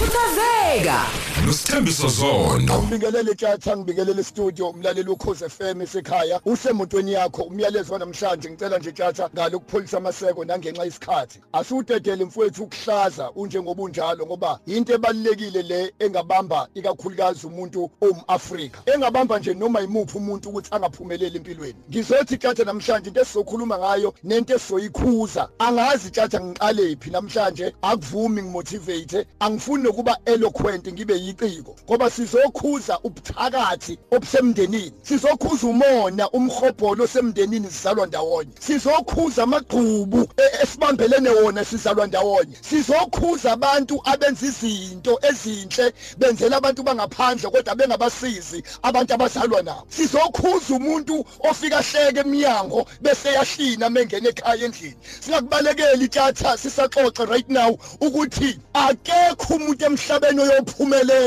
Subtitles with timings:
[0.00, 0.98] khuthazeka
[1.46, 6.40] nosithembiso zondo ngibingelele tjatha ngibingelele studio umlaleli ukhoze FM esekhaya.
[6.44, 13.30] Usemotweni yakho umyalezo namhlanje ngicela nje tjatha ngalo ukupholisa amaseko nangenxa isikhathi asudedele mfowethu ukuhlaza
[13.32, 20.48] unjengoba unjalo ngoba into ebalekile le engabamba ikakhulukazi umuntu umAfrika engabamba nje noma imuphi umuntu
[20.48, 21.78] ukuthi angaphumeleli empilweni.
[21.90, 25.48] Ngizothi tjatha namhlanje into esizokhuluma ngayo nento esizoyikhuza.
[25.58, 33.98] Angazi tjatha ngiqale phi namhlanje akuvumi ngimotivate angifuni nokuba eloquent ngibe yiciko ngoba sizokhuza ubuthakathi
[34.10, 38.50] obusemndenini sizokhuza umona umhobholo osemndenini sizalwa ndawonye.
[38.60, 42.56] Sizokhuza amagqubu e- esibambelene wona sizalwa ndawonye.
[42.60, 49.86] Sizokhuza abantu abenza izinto ezinhle benzela abantu bangaphandle kodwa bengabasizi abantu abazalwa nabo.
[49.88, 54.96] Sizokhuza umuntu ofika hleke eminyango bese yahlina mengene ekhaya endlini.
[55.20, 61.19] Singakubalekeli tjatha sisaxoxe right now ukuthi akekho umuntu emhlabeni oyophumelela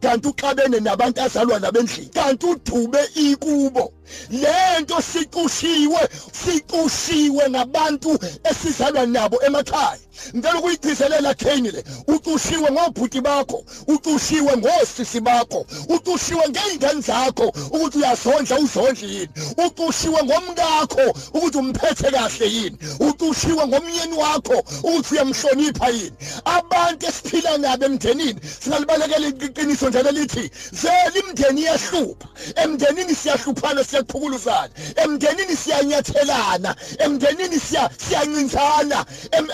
[0.00, 3.92] kanti uxabene nabantu azalwa nabendlini kanti udube ikubo.
[4.30, 6.00] Lento siqushiwe
[6.32, 8.18] siqushiwe ngabantu
[8.50, 9.98] esizalwa nabo emakhaya.
[10.34, 18.58] Ngicela ukuyigcizelela kheni le uqushiwe ngobhuti bakho uqushiwe ngosisi bakho uqushiwe ngeingane zakho ukuthi uyazondla
[18.58, 19.28] uzondla yini
[19.66, 26.16] uqushiwe ngomkakho ukuthi umphethe kahle yini uqushiwe ngomyeni wakho ukuthi uyamhlonipha yini.
[26.44, 32.28] Abantu esiphila nabo emndenini singalibalekela iqiniso njalo lithi vele imndeni iyahlupha
[32.62, 34.70] emndenini siyahluphana siyaqhukuluzana
[35.02, 36.70] emndenini siyanyathelana
[37.04, 38.98] emndenini siya siyancinzana
[39.32, 39.50] em-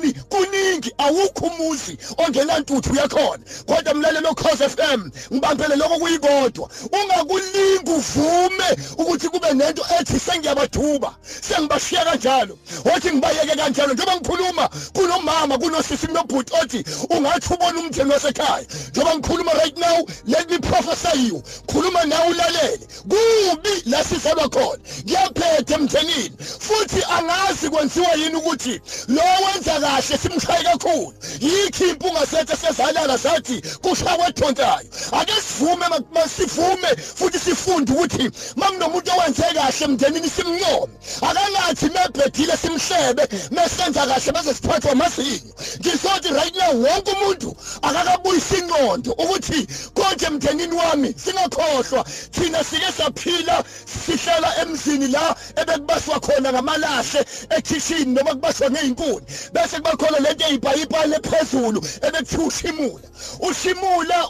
[0.00, 6.68] emndenini kuningi awukho umuzi ongenantuthu uyakhona kodwa mlalelo Khosi FM ngibambele lokho kuyikodwa.
[6.92, 12.58] Ungakulingi uvume ukuthi kube nento ethi sengiyabadhuba sengibashiya kanjalo.
[12.96, 18.66] Othi ngibayeke kanjalo njengoba ngikhuluma kunomama kunosisi kunobhuti othi ungathi ubona umndeni wasekhaya.
[18.90, 21.42] Njengoba ngikhuluma right now let me prophesy you.
[21.66, 22.86] Khuluma nawe ulalele.
[23.02, 24.82] Kubi la sizalwa khona.
[25.04, 31.14] Ngiyaphethe emthenini futhi angazi kwenziwa yini ukuthi lo wenza kahle simshaye kakhulu.
[31.40, 39.10] Yikho impunga sethu sezalala sathi kusha kwethontayo ake sivume ma- masivume futhi sifunde ukuthi makunomuntu
[39.12, 40.92] owenze kahle emndenini simncome.
[41.22, 49.12] Akangathi mebhedile simhlebe mesenza kahle bese siphathwa amazinyo ngizothi right now wonke umuntu akakabuyisa ingqondo
[49.12, 52.04] ukuthi konke emndenini wami singakhohlwa.
[52.30, 53.64] Thina sike saphila
[54.06, 61.18] sihlala emzini la ebekubaswa khona ngamalahle ekitchen noma kubaswa ngeinkuni bese kuba khona lento eyibhayibhale
[61.22, 63.08] phezulu ebekuthiwa ushimula.
[63.40, 64.28] Ushimula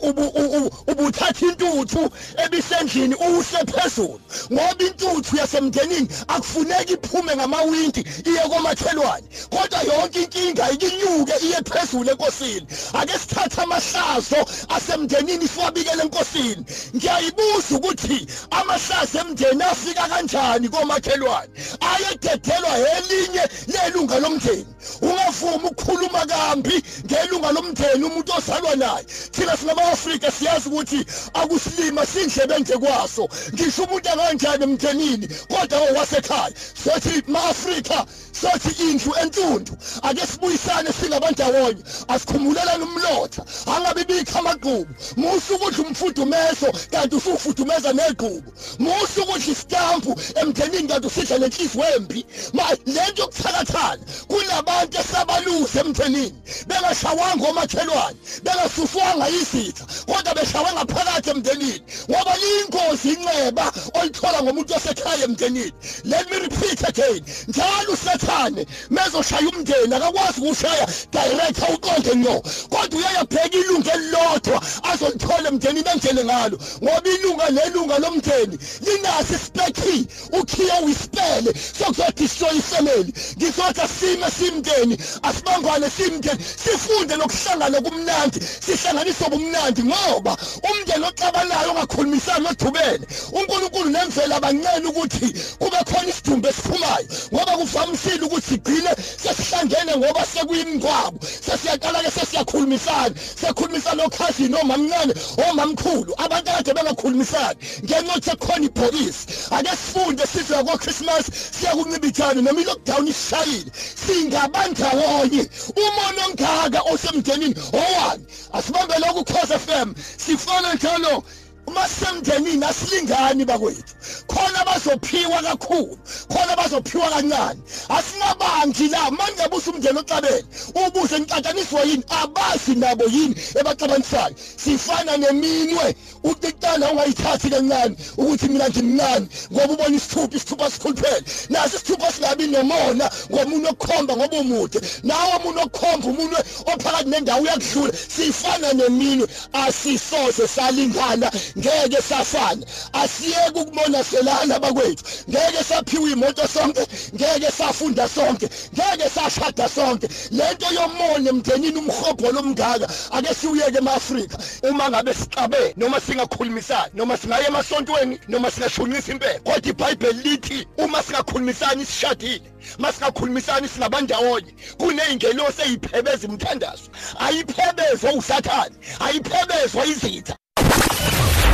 [0.87, 2.11] ubuthatha intuthu
[2.45, 4.21] ebisendlini uhle phezulu.
[4.53, 9.27] Ngoba intuthu yasemndenini akufuneki iphume ngamawindi iye komakhelwane.
[9.51, 12.67] Kodwa yonke inkinga ikinyuke iye phezulu enkosini.
[12.93, 14.37] Ake sithathe amahlazo
[14.69, 16.65] asemndenini siwabikele enkosini.
[16.97, 21.51] Ngiyayibuza ukuthi amahlazo emndeni afika kanjani komakhelwane?
[21.81, 24.67] Ayededelwa elinye lelunga lomndeni.
[25.03, 29.05] Ungavumi ukukhuluma kambi ngelunga lomndeni umuntu ozalwa naye.
[29.31, 33.29] Thina singama-afrika siyazi ukuthi akusilima sindlebe nje kwaso.
[33.55, 36.53] Ngisho umuntu akanjani emndenini kodwa owasekhaya
[36.85, 39.73] sothi ma-afrika sothi indlu entundu.
[40.03, 41.83] Ake sibuyisane singabandawonye.
[42.09, 43.45] Asikhumulelane umlotha.
[43.67, 44.95] Angabi bikho amagqubu.
[45.17, 48.53] Musa ukudla umfudumezo kanti usufudumeza negqubu.
[48.79, 52.27] Musa ukudla isitampu emndenini kanti usidla nenhliziyo embi.
[52.53, 53.27] Ma lento
[53.61, 56.35] yokuthakathana kunabantu esabaluze emndenini
[56.67, 58.17] bengashawanga omakhelwane.
[58.43, 59.85] Bengasuswanga izitha.
[60.07, 61.83] Kodwa beshawe ngaphakathi emndenini.
[62.11, 65.73] Ngoba liyingozi inceba olithola ngomuntu osekhaya emndenini.
[66.05, 67.25] Let me repeat again.
[67.49, 69.95] Njalo usathane mezoshaya umndeni.
[69.95, 76.59] Akakwazi ukushaya direct awuqonde nyo kodwa uyayabheka ilunga elilodwa azolithola emndenini enjele ngalo.
[76.83, 83.13] Ngoba ilunga nelunga lomndeni linaso ispekhi ukhiya uyispele sokuzodestroy ifamily.
[83.51, 90.37] Ngizothi asime simndeni asibangwane simndeni sifunde lokuhlangana kumnandi sihlanganise ubumnandi ngoba
[90.71, 95.27] umndeni oxabanayo ongakhulumisani odubene uNkulunkulu nemvelo abancane ukuthi
[95.59, 98.91] kube khona isidumbu esiphumayo ngoba kuvamisile ukuthi sigcine
[99.35, 103.15] sesihlangene ngoba sekuyimgwabo sesiyaqala ke sesiyakhulumisana.
[103.41, 105.15] Sekhulumisana okhazini omamncane
[105.51, 106.15] omamkhulu.
[106.19, 107.59] Abantu akade bengakhulumisani.
[107.85, 109.27] Ngenxa yokuthi kukhona ibhokisi.
[109.51, 113.71] Ake sifunde size kwa-christmas siyakuncibithana noma i-lockdown isishayile.
[114.07, 118.25] Singabandawonye umona ongaka osemndenini owani?
[118.53, 121.23] Asibambe lokhu cause fm sifana njalo
[121.71, 123.95] uma sisemndenini asilingani bakwethu.
[124.27, 127.61] Khona bazophiwa kakhulu khona bazophiwa kancane.
[127.89, 130.45] Asinabangi la manje abusa umndeni oxabene
[130.75, 132.05] ubuze nicatshaniswa yini?
[132.09, 135.95] Abazi nabo yini ebaxabanisayo sifana neminwe
[136.25, 141.25] ucicana ungayithathi kancane ukuthi mina ngimncane ngoba ubona isithupha isithupha sikhuluphele.
[141.49, 144.81] Naso isithupha singabi nomona ngomunye okukhomba ngoba umude.
[145.03, 146.37] Nawe umuntu okukhomba umuntu
[146.67, 147.93] ophakathi nendawo uyakudlula.
[148.17, 155.05] Sifana neminwe asisoze salingana ngeke safana asiyeke ukumonaselana bakwethu.
[155.31, 156.87] Ngeke saphiwa imoto sonke.
[157.15, 158.49] Ngeke safunda sonke.
[158.75, 160.09] Ngeke sashada sonke.
[160.31, 167.47] Lento yomona emndenini umhobholo omngaka ake siwuyeke emaAfrika uma ngabe sixabe noma singakhulumisani noma singaye
[167.47, 169.41] emasontweni noma singashonisa impela.
[169.41, 172.43] Kodwa iBhayibheli lithi uma singakhulumisani sishadile.
[172.79, 178.77] Masingakhulumisani sinabandawonye kuneyingelosi eyiphebeza imthandazo ayiphebezwa usathane.
[179.01, 180.40] Ayiphebezwa izitha.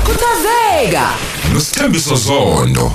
[0.07, 1.05] Khuthazeka
[1.53, 2.93] nosithembiso zondo.